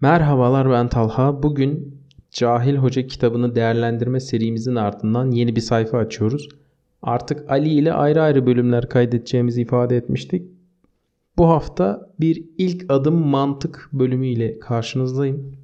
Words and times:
Merhabalar 0.00 0.70
ben 0.70 0.88
Talha. 0.88 1.42
Bugün 1.42 1.98
Cahil 2.30 2.76
Hoca 2.76 3.06
kitabını 3.06 3.54
değerlendirme 3.54 4.20
serimizin 4.20 4.74
ardından 4.74 5.30
yeni 5.30 5.56
bir 5.56 5.60
sayfa 5.60 5.98
açıyoruz. 5.98 6.48
Artık 7.02 7.50
Ali 7.50 7.68
ile 7.68 7.92
ayrı 7.92 8.22
ayrı 8.22 8.46
bölümler 8.46 8.88
kaydedeceğimizi 8.88 9.62
ifade 9.62 9.96
etmiştik. 9.96 10.42
Bu 11.38 11.48
hafta 11.48 12.10
bir 12.20 12.44
ilk 12.58 12.84
adım 12.88 13.14
mantık 13.14 13.88
bölümü 13.92 14.26
ile 14.26 14.58
karşınızdayım. 14.58 15.56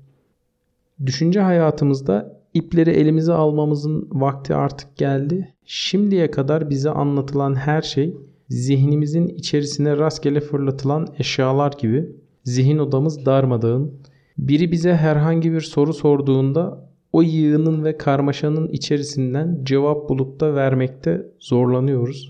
Düşünce 1.07 1.41
hayatımızda 1.41 2.41
ipleri 2.55 2.91
elimize 2.91 3.33
almamızın 3.33 4.09
vakti 4.13 4.55
artık 4.55 4.97
geldi. 4.97 5.55
Şimdiye 5.65 6.31
kadar 6.31 6.71
bize 6.71 6.91
anlatılan 6.91 7.55
her 7.55 7.83
şey 7.83 8.17
zihnimizin 8.49 9.29
içerisine 9.29 9.97
rastgele 9.97 10.41
fırlatılan 10.41 11.09
eşyalar 11.19 11.73
gibi. 11.79 12.17
Zihin 12.45 12.79
odamız 12.79 13.27
darmadağın. 13.27 14.02
Biri 14.39 14.73
bize 14.73 14.95
herhangi 14.95 15.53
bir 15.53 15.61
soru 15.61 15.93
sorduğunda 15.93 16.89
o 17.13 17.23
yığının 17.23 17.85
ve 17.85 17.99
karmaşanın 17.99 18.69
içerisinden 18.69 19.61
cevap 19.63 20.09
bulup 20.09 20.41
da 20.41 20.55
vermekte 20.55 21.27
zorlanıyoruz. 21.39 22.29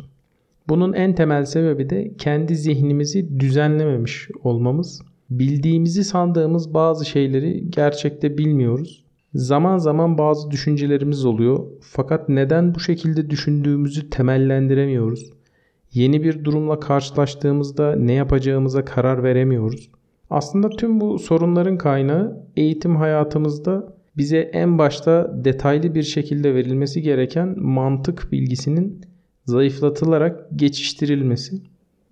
Bunun 0.69 0.93
en 0.93 1.15
temel 1.15 1.45
sebebi 1.45 1.91
de 1.91 2.13
kendi 2.19 2.57
zihnimizi 2.57 3.41
düzenlememiş 3.41 4.29
olmamız. 4.45 5.03
Bildiğimizi 5.31 6.05
sandığımız 6.05 6.75
bazı 6.75 7.05
şeyleri 7.05 7.71
gerçekte 7.71 8.39
bilmiyoruz. 8.39 9.05
Zaman 9.35 9.79
zaman 9.79 10.19
bazı 10.19 10.51
düşüncelerimiz 10.51 11.25
oluyor 11.25 11.67
fakat 11.81 12.29
neden 12.29 12.75
bu 12.75 12.81
şekilde 12.81 13.31
düşündüğümüzü 13.31 14.11
temellendiremiyoruz. 14.11 15.31
Yeni 15.93 16.23
bir 16.25 16.45
durumla 16.45 16.81
karşılaştığımızda 16.81 17.97
ne 17.97 18.13
yapacağımıza 18.13 18.85
karar 18.85 19.23
veremiyoruz. 19.23 19.91
Aslında 20.33 20.69
tüm 20.69 21.01
bu 21.01 21.19
sorunların 21.19 21.79
kaynağı 21.79 22.47
eğitim 22.57 22.97
hayatımızda 22.97 23.95
bize 24.17 24.39
en 24.39 24.79
başta 24.79 25.45
detaylı 25.45 25.95
bir 25.95 26.03
şekilde 26.03 26.55
verilmesi 26.55 27.03
gereken 27.03 27.61
mantık 27.61 28.33
bilgisinin 28.33 29.01
zayıflatılarak 29.45 30.47
geçiştirilmesi. 30.57 31.63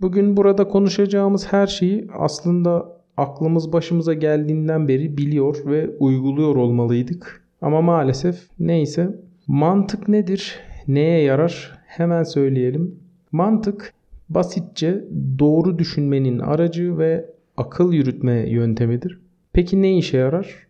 Bugün 0.00 0.36
burada 0.36 0.68
konuşacağımız 0.68 1.52
her 1.52 1.66
şeyi 1.66 2.08
aslında 2.18 2.96
aklımız 3.16 3.72
başımıza 3.72 4.14
geldiğinden 4.14 4.88
beri 4.88 5.16
biliyor 5.18 5.56
ve 5.66 5.90
uyguluyor 5.98 6.56
olmalıydık. 6.56 7.44
Ama 7.62 7.82
maalesef 7.82 8.48
neyse 8.58 9.20
mantık 9.46 10.08
nedir? 10.08 10.60
Neye 10.88 11.22
yarar? 11.22 11.78
Hemen 11.86 12.22
söyleyelim. 12.22 12.94
Mantık 13.32 13.92
basitçe 14.28 15.04
doğru 15.38 15.78
düşünmenin 15.78 16.38
aracı 16.38 16.98
ve 16.98 17.39
akıl 17.60 17.92
yürütme 17.92 18.50
yöntemidir. 18.50 19.20
Peki 19.52 19.82
ne 19.82 19.98
işe 19.98 20.16
yarar? 20.16 20.66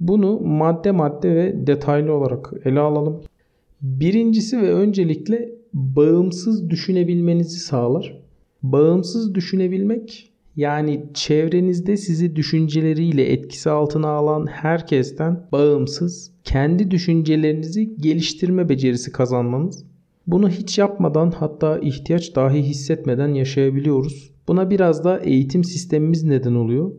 Bunu 0.00 0.40
madde 0.40 0.90
madde 0.90 1.34
ve 1.34 1.66
detaylı 1.66 2.12
olarak 2.12 2.52
ele 2.64 2.80
alalım. 2.80 3.20
Birincisi 3.82 4.62
ve 4.62 4.72
öncelikle 4.72 5.48
bağımsız 5.74 6.70
düşünebilmenizi 6.70 7.60
sağlar. 7.60 8.18
Bağımsız 8.62 9.34
düşünebilmek 9.34 10.32
yani 10.56 11.04
çevrenizde 11.14 11.96
sizi 11.96 12.36
düşünceleriyle 12.36 13.32
etkisi 13.32 13.70
altına 13.70 14.08
alan 14.08 14.46
herkesten 14.46 15.46
bağımsız 15.52 16.30
kendi 16.44 16.90
düşüncelerinizi 16.90 17.96
geliştirme 17.96 18.68
becerisi 18.68 19.12
kazanmanız. 19.12 19.84
Bunu 20.26 20.48
hiç 20.48 20.78
yapmadan 20.78 21.30
hatta 21.30 21.78
ihtiyaç 21.78 22.36
dahi 22.36 22.62
hissetmeden 22.62 23.34
yaşayabiliyoruz. 23.34 24.31
Buna 24.48 24.70
biraz 24.70 25.04
da 25.04 25.18
eğitim 25.18 25.64
sistemimiz 25.64 26.24
neden 26.24 26.54
oluyor. 26.54 26.92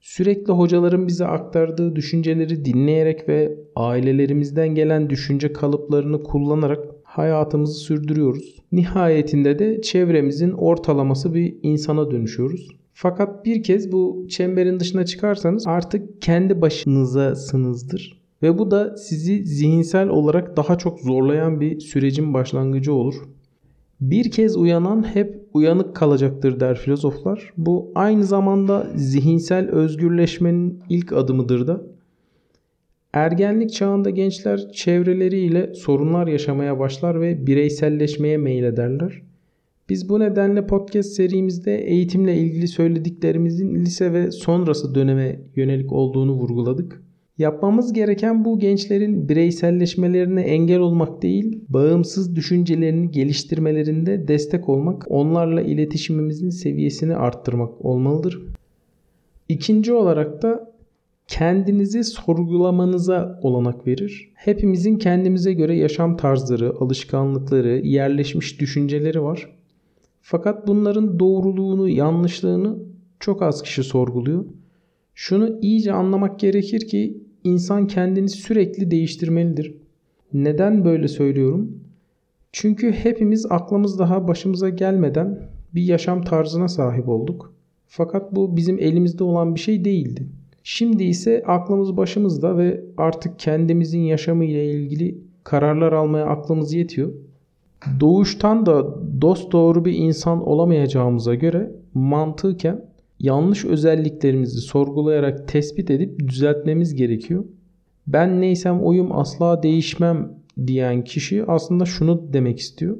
Sürekli 0.00 0.52
hocaların 0.52 1.06
bize 1.06 1.26
aktardığı 1.26 1.96
düşünceleri 1.96 2.64
dinleyerek 2.64 3.28
ve 3.28 3.58
ailelerimizden 3.76 4.68
gelen 4.68 5.10
düşünce 5.10 5.52
kalıplarını 5.52 6.22
kullanarak 6.22 6.84
hayatımızı 7.02 7.74
sürdürüyoruz. 7.74 8.56
Nihayetinde 8.72 9.58
de 9.58 9.80
çevremizin 9.82 10.52
ortalaması 10.52 11.34
bir 11.34 11.54
insana 11.62 12.10
dönüşüyoruz. 12.10 12.68
Fakat 12.94 13.44
bir 13.44 13.62
kez 13.62 13.92
bu 13.92 14.26
çemberin 14.28 14.80
dışına 14.80 15.04
çıkarsanız 15.04 15.66
artık 15.66 16.22
kendi 16.22 16.60
başınızasınızdır. 16.60 18.22
Ve 18.42 18.58
bu 18.58 18.70
da 18.70 18.96
sizi 18.96 19.44
zihinsel 19.44 20.08
olarak 20.08 20.56
daha 20.56 20.78
çok 20.78 21.00
zorlayan 21.00 21.60
bir 21.60 21.80
sürecin 21.80 22.34
başlangıcı 22.34 22.94
olur. 22.94 23.14
Bir 24.00 24.30
kez 24.30 24.56
uyanan 24.56 25.14
hep 25.14 25.41
uyanık 25.54 25.96
kalacaktır 25.96 26.60
der 26.60 26.78
filozoflar. 26.78 27.52
Bu 27.56 27.92
aynı 27.94 28.24
zamanda 28.24 28.86
zihinsel 28.94 29.68
özgürleşmenin 29.68 30.80
ilk 30.88 31.12
adımıdır 31.12 31.66
da. 31.66 31.82
Ergenlik 33.12 33.72
çağında 33.72 34.10
gençler 34.10 34.72
çevreleriyle 34.72 35.74
sorunlar 35.74 36.26
yaşamaya 36.26 36.78
başlar 36.78 37.20
ve 37.20 37.46
bireyselleşmeye 37.46 38.36
meylederler. 38.38 39.22
Biz 39.88 40.08
bu 40.08 40.20
nedenle 40.20 40.66
podcast 40.66 41.08
serimizde 41.08 41.78
eğitimle 41.78 42.36
ilgili 42.36 42.68
söylediklerimizin 42.68 43.74
lise 43.74 44.12
ve 44.12 44.30
sonrası 44.30 44.94
döneme 44.94 45.40
yönelik 45.56 45.92
olduğunu 45.92 46.32
vurguladık. 46.32 47.02
Yapmamız 47.38 47.92
gereken 47.92 48.44
bu 48.44 48.58
gençlerin 48.58 49.28
bireyselleşmelerine 49.28 50.40
engel 50.40 50.78
olmak 50.80 51.22
değil, 51.22 51.64
bağımsız 51.68 52.36
düşüncelerini 52.36 53.10
geliştirmelerinde 53.10 54.28
destek 54.28 54.68
olmak, 54.68 55.04
onlarla 55.08 55.62
iletişimimizin 55.62 56.50
seviyesini 56.50 57.16
arttırmak 57.16 57.84
olmalıdır. 57.84 58.42
İkinci 59.48 59.92
olarak 59.92 60.42
da 60.42 60.72
kendinizi 61.28 62.04
sorgulamanıza 62.04 63.40
olanak 63.42 63.86
verir. 63.86 64.32
Hepimizin 64.34 64.98
kendimize 64.98 65.52
göre 65.52 65.76
yaşam 65.76 66.16
tarzları, 66.16 66.72
alışkanlıkları, 66.80 67.78
yerleşmiş 67.86 68.60
düşünceleri 68.60 69.22
var. 69.22 69.56
Fakat 70.20 70.66
bunların 70.66 71.18
doğruluğunu, 71.18 71.88
yanlışlığını 71.88 72.78
çok 73.20 73.42
az 73.42 73.62
kişi 73.62 73.82
sorguluyor. 73.82 74.44
Şunu 75.14 75.58
iyice 75.60 75.92
anlamak 75.92 76.40
gerekir 76.40 76.88
ki 76.88 77.21
insan 77.44 77.86
kendini 77.86 78.28
sürekli 78.28 78.90
değiştirmelidir. 78.90 79.74
Neden 80.32 80.84
böyle 80.84 81.08
söylüyorum? 81.08 81.80
Çünkü 82.52 82.92
hepimiz 82.92 83.46
aklımız 83.50 83.98
daha 83.98 84.28
başımıza 84.28 84.68
gelmeden 84.68 85.38
bir 85.74 85.82
yaşam 85.82 86.22
tarzına 86.22 86.68
sahip 86.68 87.08
olduk. 87.08 87.52
Fakat 87.86 88.34
bu 88.34 88.56
bizim 88.56 88.78
elimizde 88.78 89.24
olan 89.24 89.54
bir 89.54 89.60
şey 89.60 89.84
değildi. 89.84 90.28
Şimdi 90.64 91.04
ise 91.04 91.42
aklımız 91.46 91.96
başımızda 91.96 92.58
ve 92.58 92.84
artık 92.96 93.38
kendimizin 93.38 94.00
yaşamı 94.00 94.44
ile 94.44 94.72
ilgili 94.72 95.18
kararlar 95.44 95.92
almaya 95.92 96.26
aklımız 96.26 96.72
yetiyor. 96.72 97.12
Doğuştan 98.00 98.66
da 98.66 98.94
dost 99.20 99.52
doğru 99.52 99.84
bir 99.84 99.92
insan 99.94 100.48
olamayacağımıza 100.48 101.34
göre 101.34 101.72
mantıken 101.94 102.84
yanlış 103.22 103.64
özelliklerimizi 103.64 104.60
sorgulayarak 104.60 105.48
tespit 105.48 105.90
edip 105.90 106.28
düzeltmemiz 106.28 106.94
gerekiyor. 106.94 107.44
Ben 108.06 108.40
neysem 108.40 108.82
oyum 108.82 109.12
asla 109.12 109.62
değişmem 109.62 110.32
diyen 110.66 111.04
kişi 111.04 111.44
aslında 111.44 111.84
şunu 111.84 112.32
demek 112.32 112.58
istiyor. 112.58 112.98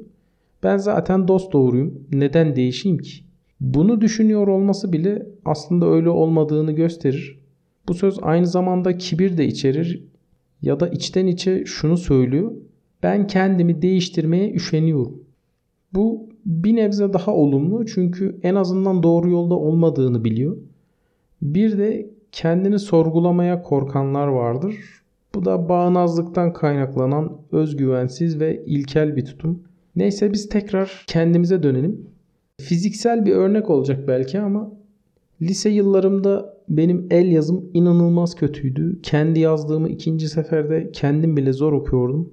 Ben 0.63 0.77
zaten 0.77 1.27
dost 1.27 1.53
doğruyum. 1.53 2.07
Neden 2.11 2.55
değişeyim 2.55 2.97
ki? 2.97 3.23
Bunu 3.59 4.01
düşünüyor 4.01 4.47
olması 4.47 4.93
bile 4.93 5.25
aslında 5.45 5.89
öyle 5.89 6.09
olmadığını 6.09 6.71
gösterir. 6.71 7.39
Bu 7.87 7.93
söz 7.93 8.19
aynı 8.21 8.47
zamanda 8.47 8.97
kibir 8.97 9.37
de 9.37 9.45
içerir 9.45 10.03
ya 10.61 10.79
da 10.79 10.87
içten 10.87 11.27
içe 11.27 11.65
şunu 11.65 11.97
söylüyor. 11.97 12.51
Ben 13.03 13.27
kendimi 13.27 13.81
değiştirmeye 13.81 14.53
üşeniyorum. 14.53 15.23
Bu 15.93 16.29
bir 16.45 16.75
nebze 16.75 17.13
daha 17.13 17.35
olumlu 17.35 17.85
çünkü 17.85 18.39
en 18.43 18.55
azından 18.55 19.03
doğru 19.03 19.29
yolda 19.29 19.55
olmadığını 19.55 20.23
biliyor. 20.23 20.57
Bir 21.41 21.77
de 21.77 22.09
kendini 22.31 22.79
sorgulamaya 22.79 23.61
korkanlar 23.61 24.27
vardır. 24.27 24.75
Bu 25.35 25.45
da 25.45 25.69
bağnazlıktan 25.69 26.53
kaynaklanan 26.53 27.37
özgüvensiz 27.51 28.39
ve 28.39 28.63
ilkel 28.65 29.15
bir 29.15 29.25
tutum. 29.25 29.63
Neyse 29.95 30.33
biz 30.33 30.49
tekrar 30.49 31.03
kendimize 31.07 31.63
dönelim. 31.63 32.05
Fiziksel 32.61 33.25
bir 33.25 33.35
örnek 33.35 33.69
olacak 33.69 34.07
belki 34.07 34.39
ama 34.39 34.71
lise 35.41 35.69
yıllarımda 35.69 36.57
benim 36.69 37.07
el 37.11 37.31
yazım 37.31 37.69
inanılmaz 37.73 38.35
kötüydü. 38.35 38.99
Kendi 39.03 39.39
yazdığımı 39.39 39.89
ikinci 39.89 40.29
seferde 40.29 40.91
kendim 40.91 41.37
bile 41.37 41.53
zor 41.53 41.73
okuyordum. 41.73 42.29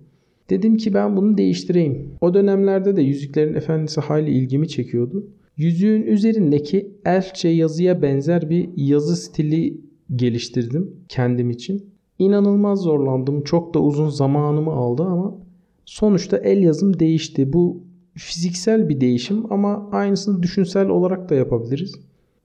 Dedim 0.51 0.77
ki 0.77 0.95
ben 0.95 1.17
bunu 1.17 1.39
değiştireyim. 1.39 2.09
O 2.21 2.35
dönemlerde 2.35 2.97
de 2.97 3.03
Yüzüklerin 3.03 3.55
Efendisi 3.55 4.01
hayli 4.01 4.31
ilgimi 4.31 4.69
çekiyordu. 4.69 5.27
Yüzüğün 5.57 6.03
üzerindeki 6.03 6.93
elfçe 7.05 7.49
yazıya 7.49 8.03
benzer 8.03 8.51
bir 8.51 8.69
yazı 8.77 9.17
stili 9.17 9.81
geliştirdim 10.17 10.97
kendim 11.09 11.51
için. 11.51 11.91
İnanılmaz 12.19 12.81
zorlandım. 12.81 13.43
Çok 13.43 13.75
da 13.75 13.83
uzun 13.83 14.09
zamanımı 14.09 14.71
aldı 14.71 15.03
ama 15.03 15.39
sonuçta 15.85 16.39
el 16.39 16.63
yazım 16.63 16.99
değişti. 16.99 17.53
Bu 17.53 17.83
fiziksel 18.15 18.89
bir 18.89 19.01
değişim 19.01 19.53
ama 19.53 19.89
aynısını 19.93 20.43
düşünsel 20.43 20.89
olarak 20.89 21.31
da 21.31 21.35
yapabiliriz. 21.35 21.95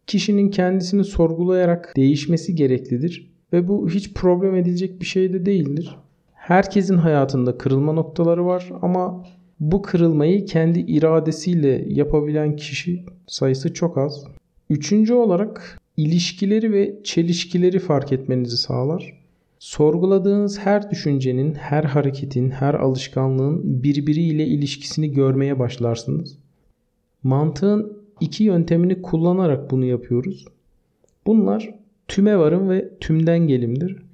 kişinin 0.08 0.50
kendisini 0.50 1.04
sorgulayarak 1.04 1.94
değişmesi 1.96 2.56
gereklidir 2.56 3.32
ve 3.54 3.68
bu 3.68 3.90
hiç 3.90 4.14
problem 4.14 4.56
edilecek 4.56 5.02
bir 5.02 5.06
şey 5.06 5.34
de 5.34 5.46
değildir. 5.46 5.98
Herkesin 6.46 6.98
hayatında 6.98 7.58
kırılma 7.58 7.94
noktaları 7.94 8.46
var 8.46 8.72
ama 8.82 9.26
bu 9.60 9.82
kırılmayı 9.82 10.46
kendi 10.46 10.80
iradesiyle 10.80 11.86
yapabilen 11.88 12.56
kişi 12.56 13.06
sayısı 13.28 13.74
çok 13.74 13.98
az. 13.98 14.26
Üçüncü 14.70 15.14
olarak 15.14 15.80
ilişkileri 15.98 16.74
ve 16.74 17.00
çelişkileri 17.04 17.80
fark 17.80 18.12
etmenizi 18.12 18.58
sağlar. 18.58 19.24
Sorguladığınız 19.60 20.60
her 20.60 20.92
düşüncenin, 20.92 21.54
her 21.54 21.84
hareketin, 21.84 22.50
her 22.50 22.74
alışkanlığın 22.74 23.84
birbiriyle 23.84 24.46
ilişkisini 24.46 25.12
görmeye 25.12 25.60
başlarsınız. 25.60 26.38
Mantığın 27.24 27.98
iki 28.20 28.44
yöntemini 28.44 29.02
kullanarak 29.02 29.72
bunu 29.72 29.86
yapıyoruz. 29.86 30.46
Bunlar 31.28 31.76
tüme 32.08 32.38
varım 32.38 32.70
ve 32.70 32.90
tümden 33.00 33.40
gelimdir. 33.40 34.05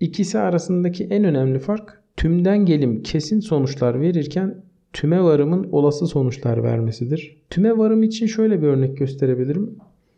İkisi 0.00 0.38
arasındaki 0.38 1.04
en 1.04 1.24
önemli 1.24 1.58
fark 1.58 2.02
tümden 2.16 2.66
gelim 2.66 3.02
kesin 3.02 3.40
sonuçlar 3.40 4.00
verirken 4.00 4.54
tüme 4.92 5.22
varımın 5.22 5.68
olası 5.72 6.06
sonuçlar 6.06 6.62
vermesidir. 6.62 7.36
Tüme 7.50 7.78
varım 7.78 8.02
için 8.02 8.26
şöyle 8.26 8.62
bir 8.62 8.66
örnek 8.66 8.96
gösterebilirim. 8.96 9.76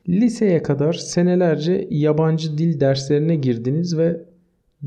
Liseye 0.08 0.62
kadar 0.62 0.92
senelerce 0.92 1.88
yabancı 1.90 2.58
dil 2.58 2.80
derslerine 2.80 3.36
girdiniz 3.36 3.98
ve 3.98 4.20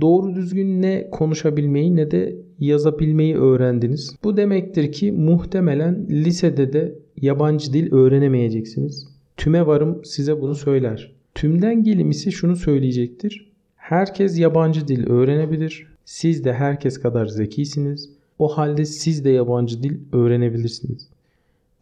doğru 0.01 0.35
düzgün 0.35 0.81
ne 0.81 1.09
konuşabilmeyi 1.11 1.95
ne 1.95 2.11
de 2.11 2.35
yazabilmeyi 2.59 3.37
öğrendiniz. 3.37 4.15
Bu 4.23 4.37
demektir 4.37 4.91
ki 4.91 5.11
muhtemelen 5.11 6.07
lisede 6.09 6.73
de 6.73 6.95
yabancı 7.21 7.73
dil 7.73 7.93
öğrenemeyeceksiniz. 7.93 9.07
Tüme 9.37 9.67
varım 9.67 10.01
size 10.05 10.41
bunu 10.41 10.55
söyler. 10.55 11.15
Tümden 11.35 11.83
gelim 11.83 12.09
ise 12.09 12.31
şunu 12.31 12.55
söyleyecektir. 12.55 13.48
Herkes 13.89 14.39
yabancı 14.39 14.87
dil 14.87 15.07
öğrenebilir. 15.07 15.87
Siz 16.05 16.43
de 16.43 16.53
herkes 16.53 16.99
kadar 16.99 17.25
zekisiniz. 17.25 18.09
O 18.39 18.47
halde 18.47 18.85
siz 18.85 19.25
de 19.25 19.29
yabancı 19.29 19.83
dil 19.83 19.97
öğrenebilirsiniz. 20.11 21.07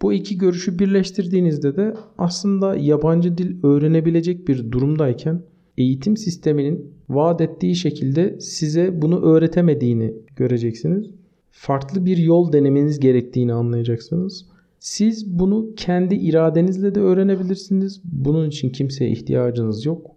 Bu 0.02 0.14
iki 0.14 0.38
görüşü 0.38 0.80
birleştirdiğinizde 0.80 1.76
de 1.76 1.94
aslında 2.18 2.76
yabancı 2.76 3.38
dil 3.38 3.64
öğrenebilecek 3.64 4.48
bir 4.48 4.72
durumdayken 4.72 5.42
eğitim 5.78 6.18
sisteminin 6.18 6.92
vaat 7.10 7.42
ettiği 7.42 7.76
şekilde 7.76 8.40
size 8.40 9.02
bunu 9.02 9.22
öğretemediğini 9.22 10.14
göreceksiniz. 10.36 11.08
Farklı 11.52 12.06
bir 12.06 12.18
yol 12.18 12.54
denemeniz 12.54 13.00
gerektiğini 13.00 13.54
anlayacaksınız. 13.54 14.46
Siz 14.80 15.40
bunu 15.40 15.76
kendi 15.76 16.16
iradenizle 16.16 16.96
de 16.96 17.00
öğrenebilirsiniz. 17.00 18.02
Bunun 18.04 18.48
için 18.48 18.70
kimseye 18.70 19.12
ihtiyacınız 19.12 19.86
yok. 19.86 20.17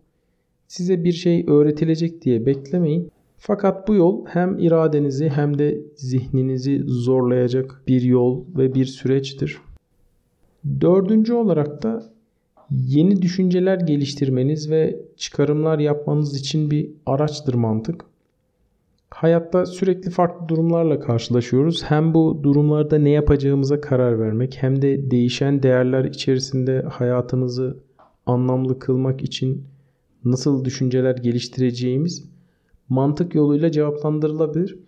Size 0.71 1.05
bir 1.05 1.13
şey 1.13 1.45
öğretilecek 1.49 2.23
diye 2.23 2.47
beklemeyin. 2.47 3.11
Fakat 3.37 3.89
bu 3.89 3.95
yol 3.95 4.27
hem 4.27 4.59
iradenizi 4.59 5.29
hem 5.29 5.59
de 5.59 5.81
zihninizi 5.97 6.83
zorlayacak 6.87 7.83
bir 7.89 8.03
yol 8.03 8.45
ve 8.57 8.75
bir 8.75 8.85
süreçtir. 8.85 9.59
Dördüncü 10.81 11.33
olarak 11.33 11.83
da 11.83 12.13
yeni 12.71 13.23
düşünceler 13.23 13.81
geliştirmeniz 13.81 14.71
ve 14.71 15.01
çıkarımlar 15.17 15.79
yapmanız 15.79 16.37
için 16.37 16.71
bir 16.71 16.91
araçtır 17.07 17.55
mantık. 17.55 18.05
Hayatta 19.11 19.67
sürekli 19.67 20.11
farklı 20.11 20.49
durumlarla 20.49 21.01
karşılaşıyoruz. 21.01 21.83
Hem 21.85 22.15
bu 22.15 22.41
durumlarda 22.43 22.99
ne 22.99 23.11
yapacağımıza 23.11 23.81
karar 23.81 24.21
vermek 24.21 24.57
hem 24.61 24.83
de 24.83 25.11
değişen 25.11 25.63
değerler 25.63 26.05
içerisinde 26.05 26.83
hayatımızı 26.83 27.79
anlamlı 28.27 28.79
kılmak 28.79 29.23
için 29.23 29.65
nasıl 30.25 30.65
düşünceler 30.65 31.17
geliştireceğimiz 31.17 32.25
mantık 32.89 33.35
yoluyla 33.35 33.71
cevaplandırılabilir. 33.73 34.79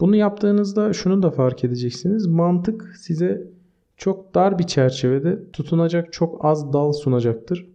Bunu 0.00 0.16
yaptığınızda 0.16 0.92
şunu 0.92 1.22
da 1.22 1.30
fark 1.30 1.64
edeceksiniz. 1.64 2.26
Mantık 2.26 2.94
size 2.98 3.50
çok 3.96 4.34
dar 4.34 4.58
bir 4.58 4.64
çerçevede 4.64 5.50
tutunacak 5.52 6.12
çok 6.12 6.44
az 6.44 6.72
dal 6.72 6.92
sunacaktır. 6.92 7.66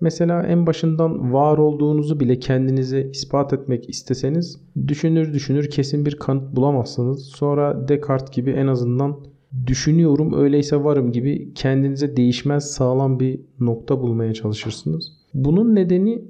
Mesela 0.00 0.42
en 0.42 0.66
başından 0.66 1.32
var 1.32 1.58
olduğunuzu 1.58 2.20
bile 2.20 2.38
kendinize 2.38 3.10
ispat 3.12 3.52
etmek 3.52 3.88
isteseniz 3.88 4.60
düşünür 4.88 5.34
düşünür 5.34 5.70
kesin 5.70 6.06
bir 6.06 6.16
kanıt 6.16 6.56
bulamazsınız. 6.56 7.26
Sonra 7.26 7.88
Descartes 7.88 8.30
gibi 8.30 8.50
en 8.50 8.66
azından 8.66 9.20
düşünüyorum 9.66 10.34
öyleyse 10.34 10.84
varım 10.84 11.12
gibi 11.12 11.54
kendinize 11.54 12.16
değişmez 12.16 12.70
sağlam 12.70 13.20
bir 13.20 13.40
nokta 13.60 14.00
bulmaya 14.00 14.34
çalışırsınız. 14.34 15.17
Bunun 15.34 15.74
nedeni 15.74 16.22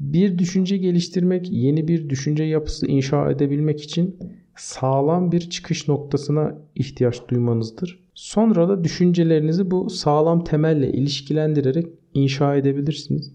bir 0.00 0.38
düşünce 0.38 0.76
geliştirmek, 0.76 1.52
yeni 1.52 1.88
bir 1.88 2.10
düşünce 2.10 2.44
yapısı 2.44 2.86
inşa 2.86 3.30
edebilmek 3.30 3.82
için 3.82 4.16
sağlam 4.56 5.32
bir 5.32 5.40
çıkış 5.40 5.88
noktasına 5.88 6.58
ihtiyaç 6.74 7.28
duymanızdır. 7.28 8.06
Sonra 8.14 8.68
da 8.68 8.84
düşüncelerinizi 8.84 9.70
bu 9.70 9.90
sağlam 9.90 10.44
temelle 10.44 10.92
ilişkilendirerek 10.92 11.86
inşa 12.14 12.56
edebilirsiniz. 12.56 13.32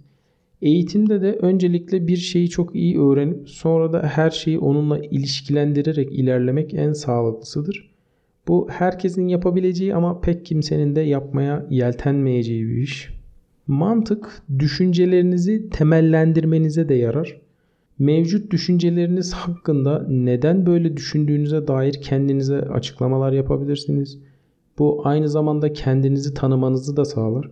Eğitimde 0.62 1.22
de 1.22 1.34
öncelikle 1.34 2.08
bir 2.08 2.18
şeyi 2.18 2.50
çok 2.50 2.76
iyi 2.76 3.00
öğrenip 3.00 3.50
sonra 3.50 3.94
da 3.94 4.04
her 4.04 4.30
şeyi 4.30 4.60
onunla 4.60 5.00
ilişkilendirerek 5.00 6.12
ilerlemek 6.12 6.74
en 6.74 6.94
sağlıklısıdır. 6.94 7.92
Bu 8.48 8.68
herkesin 8.70 9.28
yapabileceği 9.28 9.96
ama 9.96 10.22
pek 10.22 10.46
kimsenin 10.46 10.96
de 10.96 11.02
yapmaya 11.02 11.68
yeltenmeyeceği 11.70 12.68
bir 12.68 12.78
iş. 12.78 13.21
Mantık 13.68 14.42
düşüncelerinizi 14.60 15.70
temellendirmenize 15.70 16.90
de 16.90 16.94
yarar. 16.94 17.42
Mevcut 18.00 18.52
düşünceleriniz 18.52 19.34
hakkında 19.34 20.06
neden 20.10 20.66
böyle 20.66 20.98
düşündüğünüze 20.98 21.68
dair 21.68 21.94
kendinize 21.94 22.62
açıklamalar 22.62 23.32
yapabilirsiniz. 23.32 24.20
Bu 24.80 25.02
aynı 25.04 25.30
zamanda 25.30 25.74
kendinizi 25.74 26.34
tanımanızı 26.34 26.98
da 26.98 27.06
sağlar 27.06 27.50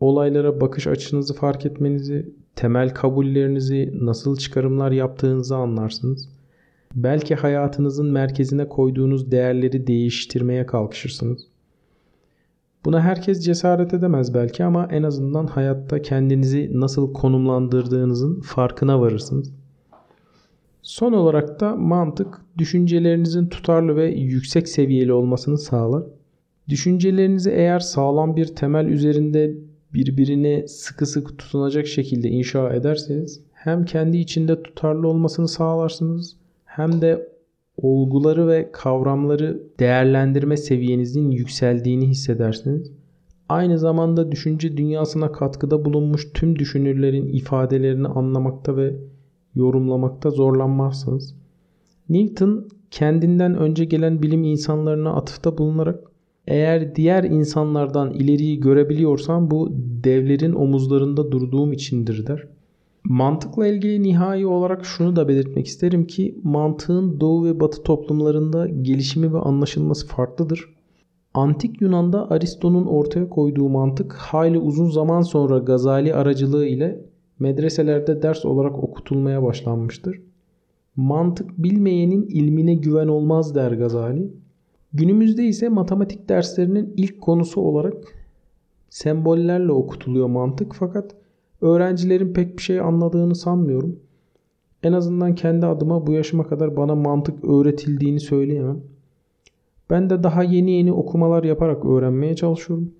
olaylara 0.00 0.60
bakış 0.60 0.86
açınızı 0.86 1.34
fark 1.34 1.66
etmenizi, 1.66 2.30
temel 2.56 2.94
kabullerinizi, 2.94 3.92
nasıl 4.00 4.36
çıkarımlar 4.36 4.90
yaptığınızı 4.90 5.56
anlarsınız. 5.56 6.28
Belki 6.94 7.34
hayatınızın 7.34 8.06
merkezine 8.06 8.68
koyduğunuz 8.68 9.30
değerleri 9.30 9.86
değiştirmeye 9.86 10.66
kalkışırsınız. 10.66 11.49
Buna 12.84 13.00
herkes 13.00 13.44
cesaret 13.44 13.94
edemez 13.94 14.34
belki 14.34 14.64
ama 14.64 14.88
en 14.90 15.02
azından 15.02 15.46
hayatta 15.46 16.02
kendinizi 16.02 16.70
nasıl 16.72 17.12
konumlandırdığınızın 17.12 18.40
farkına 18.40 19.00
varırsınız. 19.00 19.52
Son 20.82 21.12
olarak 21.12 21.60
da 21.60 21.76
mantık 21.76 22.40
düşüncelerinizin 22.58 23.46
tutarlı 23.46 23.96
ve 23.96 24.06
yüksek 24.06 24.68
seviyeli 24.68 25.12
olmasını 25.12 25.58
sağlar. 25.58 26.02
Düşüncelerinizi 26.68 27.50
eğer 27.50 27.80
sağlam 27.80 28.36
bir 28.36 28.46
temel 28.46 28.86
üzerinde 28.86 29.54
birbirine 29.94 30.68
sıkı 30.68 31.06
sıkı 31.06 31.36
tutunacak 31.36 31.86
şekilde 31.86 32.28
inşa 32.28 32.74
ederseniz 32.74 33.40
hem 33.52 33.84
kendi 33.84 34.16
içinde 34.16 34.62
tutarlı 34.62 35.08
olmasını 35.08 35.48
sağlarsınız 35.48 36.36
hem 36.64 37.00
de 37.00 37.29
olguları 37.76 38.48
ve 38.48 38.72
kavramları 38.72 39.62
değerlendirme 39.78 40.56
seviyenizin 40.56 41.30
yükseldiğini 41.30 42.06
hissedersiniz. 42.06 42.92
Aynı 43.48 43.78
zamanda 43.78 44.32
düşünce 44.32 44.76
dünyasına 44.76 45.32
katkıda 45.32 45.84
bulunmuş 45.84 46.32
tüm 46.34 46.58
düşünürlerin 46.58 47.28
ifadelerini 47.28 48.08
anlamakta 48.08 48.76
ve 48.76 48.96
yorumlamakta 49.54 50.30
zorlanmazsınız. 50.30 51.36
Newton 52.08 52.68
kendinden 52.90 53.54
önce 53.54 53.84
gelen 53.84 54.22
bilim 54.22 54.44
insanlarına 54.44 55.12
atıfta 55.14 55.58
bulunarak 55.58 56.00
eğer 56.46 56.94
diğer 56.94 57.24
insanlardan 57.24 58.10
ileriyi 58.12 58.60
görebiliyorsam 58.60 59.50
bu 59.50 59.72
devlerin 60.04 60.52
omuzlarında 60.52 61.32
durduğum 61.32 61.72
içindir 61.72 62.26
der. 62.26 62.46
Mantıkla 63.04 63.66
ilgili 63.66 64.02
nihai 64.02 64.46
olarak 64.46 64.84
şunu 64.84 65.16
da 65.16 65.28
belirtmek 65.28 65.66
isterim 65.66 66.06
ki 66.06 66.38
mantığın 66.42 67.20
doğu 67.20 67.44
ve 67.44 67.60
batı 67.60 67.82
toplumlarında 67.82 68.68
gelişimi 68.68 69.34
ve 69.34 69.38
anlaşılması 69.38 70.06
farklıdır. 70.06 70.74
Antik 71.34 71.80
Yunan'da 71.80 72.30
Aristo'nun 72.30 72.86
ortaya 72.86 73.28
koyduğu 73.28 73.68
mantık 73.68 74.12
hayli 74.12 74.58
uzun 74.58 74.90
zaman 74.90 75.22
sonra 75.22 75.58
Gazali 75.58 76.14
aracılığı 76.14 76.66
ile 76.66 77.04
medreselerde 77.38 78.22
ders 78.22 78.44
olarak 78.44 78.84
okutulmaya 78.84 79.42
başlanmıştır. 79.42 80.20
Mantık 80.96 81.58
bilmeyenin 81.58 82.22
ilmine 82.22 82.74
güven 82.74 83.08
olmaz 83.08 83.54
der 83.54 83.72
Gazali. 83.72 84.32
Günümüzde 84.92 85.44
ise 85.44 85.68
matematik 85.68 86.28
derslerinin 86.28 86.94
ilk 86.96 87.20
konusu 87.20 87.60
olarak 87.60 87.94
sembollerle 88.88 89.72
okutuluyor 89.72 90.26
mantık 90.26 90.74
fakat 90.74 91.14
öğrencilerin 91.60 92.32
pek 92.32 92.56
bir 92.56 92.62
şey 92.62 92.80
anladığını 92.80 93.34
sanmıyorum. 93.34 94.00
En 94.82 94.92
azından 94.92 95.34
kendi 95.34 95.66
adıma 95.66 96.06
bu 96.06 96.12
yaşıma 96.12 96.46
kadar 96.46 96.76
bana 96.76 96.94
mantık 96.94 97.44
öğretildiğini 97.44 98.20
söyleyemem. 98.20 98.80
Ben 99.90 100.10
de 100.10 100.22
daha 100.22 100.42
yeni 100.42 100.70
yeni 100.70 100.92
okumalar 100.92 101.44
yaparak 101.44 101.84
öğrenmeye 101.84 102.36
çalışıyorum. 102.36 102.92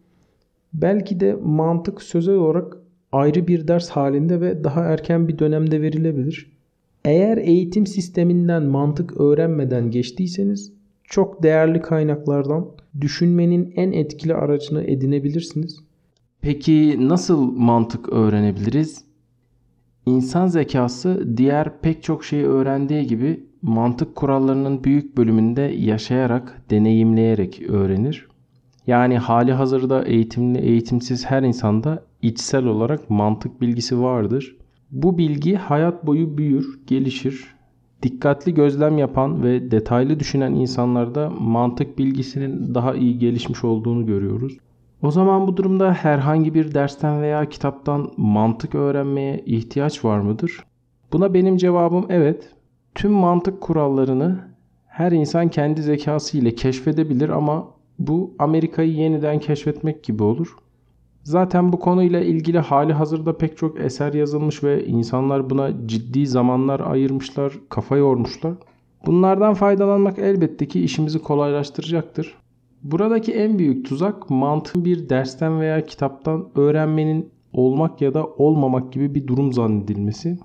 Belki 0.72 1.20
de 1.20 1.36
mantık 1.42 2.02
sözel 2.02 2.34
olarak 2.34 2.76
ayrı 3.12 3.48
bir 3.48 3.68
ders 3.68 3.90
halinde 3.90 4.40
ve 4.40 4.64
daha 4.64 4.84
erken 4.84 5.28
bir 5.28 5.38
dönemde 5.38 5.82
verilebilir. 5.82 6.52
Eğer 7.04 7.36
eğitim 7.36 7.86
sisteminden 7.86 8.62
mantık 8.62 9.20
öğrenmeden 9.20 9.90
geçtiyseniz 9.90 10.72
çok 11.04 11.42
değerli 11.42 11.82
kaynaklardan 11.82 12.66
düşünmenin 13.00 13.72
en 13.76 13.92
etkili 13.92 14.34
aracını 14.34 14.84
edinebilirsiniz. 14.84 15.84
Peki 16.42 16.96
nasıl 17.08 17.52
mantık 17.52 18.08
öğrenebiliriz? 18.12 19.04
İnsan 20.06 20.46
zekası 20.46 21.36
diğer 21.36 21.80
pek 21.80 22.02
çok 22.02 22.24
şeyi 22.24 22.44
öğrendiği 22.44 23.06
gibi 23.06 23.46
mantık 23.62 24.16
kurallarının 24.16 24.84
büyük 24.84 25.16
bölümünde 25.16 25.62
yaşayarak, 25.62 26.62
deneyimleyerek 26.70 27.62
öğrenir. 27.68 28.28
Yani 28.86 29.18
hali 29.18 29.52
hazırda 29.52 30.04
eğitimli, 30.04 30.58
eğitimsiz 30.58 31.26
her 31.26 31.42
insanda 31.42 32.04
içsel 32.22 32.64
olarak 32.64 33.10
mantık 33.10 33.60
bilgisi 33.60 34.00
vardır. 34.00 34.56
Bu 34.90 35.18
bilgi 35.18 35.54
hayat 35.54 36.06
boyu 36.06 36.38
büyür, 36.38 36.80
gelişir. 36.86 37.54
Dikkatli 38.02 38.54
gözlem 38.54 38.98
yapan 38.98 39.42
ve 39.42 39.70
detaylı 39.70 40.20
düşünen 40.20 40.54
insanlarda 40.54 41.30
mantık 41.30 41.98
bilgisinin 41.98 42.74
daha 42.74 42.94
iyi 42.94 43.18
gelişmiş 43.18 43.64
olduğunu 43.64 44.06
görüyoruz. 44.06 44.58
O 45.02 45.10
zaman 45.10 45.46
bu 45.46 45.56
durumda 45.56 45.92
herhangi 45.92 46.54
bir 46.54 46.74
dersten 46.74 47.22
veya 47.22 47.48
kitaptan 47.48 48.12
mantık 48.16 48.74
öğrenmeye 48.74 49.42
ihtiyaç 49.46 50.04
var 50.04 50.20
mıdır? 50.20 50.64
Buna 51.12 51.34
benim 51.34 51.56
cevabım 51.56 52.06
evet. 52.08 52.54
Tüm 52.94 53.12
mantık 53.12 53.60
kurallarını 53.60 54.38
her 54.86 55.12
insan 55.12 55.48
kendi 55.48 55.82
zekası 55.82 56.38
ile 56.38 56.54
keşfedebilir 56.54 57.28
ama 57.28 57.68
bu 57.98 58.34
Amerika'yı 58.38 58.92
yeniden 58.92 59.38
keşfetmek 59.38 60.04
gibi 60.04 60.22
olur. 60.22 60.56
Zaten 61.22 61.72
bu 61.72 61.78
konuyla 61.78 62.20
ilgili 62.20 62.58
hali 62.58 62.92
hazırda 62.92 63.36
pek 63.36 63.56
çok 63.56 63.80
eser 63.80 64.12
yazılmış 64.12 64.64
ve 64.64 64.86
insanlar 64.86 65.50
buna 65.50 65.86
ciddi 65.86 66.26
zamanlar 66.26 66.80
ayırmışlar, 66.80 67.52
kafa 67.68 67.96
yormuşlar. 67.96 68.54
Bunlardan 69.06 69.54
faydalanmak 69.54 70.18
elbette 70.18 70.68
ki 70.68 70.80
işimizi 70.80 71.18
kolaylaştıracaktır. 71.18 72.36
Buradaki 72.82 73.32
en 73.32 73.58
büyük 73.58 73.86
tuzak 73.86 74.30
mantığın 74.30 74.84
bir 74.84 75.08
dersten 75.08 75.60
veya 75.60 75.86
kitaptan 75.86 76.48
öğrenmenin 76.54 77.30
olmak 77.52 78.00
ya 78.00 78.14
da 78.14 78.26
olmamak 78.26 78.92
gibi 78.92 79.14
bir 79.14 79.26
durum 79.26 79.52
zannedilmesi. 79.52 80.38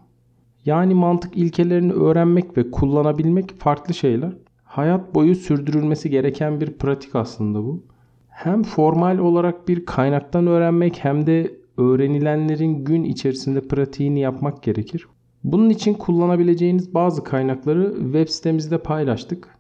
Yani 0.65 0.93
mantık 0.93 1.37
ilkelerini 1.37 1.93
öğrenmek 1.93 2.57
ve 2.57 2.71
kullanabilmek 2.71 3.59
farklı 3.59 3.93
şeyler. 3.93 4.33
Hayat 4.63 5.15
boyu 5.15 5.35
sürdürülmesi 5.35 6.09
gereken 6.09 6.61
bir 6.61 6.73
pratik 6.73 7.15
aslında 7.15 7.63
bu. 7.63 7.83
Hem 8.29 8.63
formal 8.63 9.17
olarak 9.17 9.67
bir 9.67 9.85
kaynaktan 9.85 10.47
öğrenmek 10.47 11.03
hem 11.03 11.27
de 11.27 11.51
öğrenilenlerin 11.77 12.85
gün 12.85 13.03
içerisinde 13.03 13.61
pratiğini 13.61 14.19
yapmak 14.19 14.63
gerekir. 14.63 15.07
Bunun 15.43 15.69
için 15.69 15.93
kullanabileceğiniz 15.93 16.93
bazı 16.93 17.23
kaynakları 17.23 17.95
web 17.95 18.27
sitemizde 18.27 18.77
paylaştık. 18.77 19.54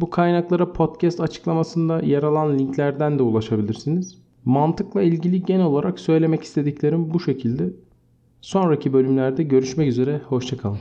Bu 0.00 0.10
kaynaklara 0.10 0.72
podcast 0.72 1.20
açıklamasında 1.20 2.00
yer 2.00 2.22
alan 2.22 2.58
linklerden 2.58 3.18
de 3.18 3.22
ulaşabilirsiniz. 3.22 4.18
Mantıkla 4.44 5.02
ilgili 5.02 5.44
genel 5.44 5.66
olarak 5.66 6.00
söylemek 6.00 6.42
istediklerim 6.42 7.14
bu 7.14 7.20
şekilde. 7.20 7.70
Sonraki 8.40 8.92
bölümlerde 8.92 9.42
görüşmek 9.42 9.88
üzere, 9.88 10.20
hoşçakalın. 10.28 10.78